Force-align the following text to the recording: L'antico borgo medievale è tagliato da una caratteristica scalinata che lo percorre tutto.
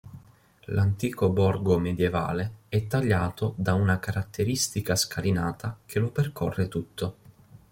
L'antico 0.73 1.29
borgo 1.29 1.77
medievale 1.77 2.61
è 2.69 2.87
tagliato 2.87 3.53
da 3.55 3.75
una 3.75 3.99
caratteristica 3.99 4.95
scalinata 4.95 5.77
che 5.85 5.99
lo 5.99 6.09
percorre 6.09 6.67
tutto. 6.67 7.17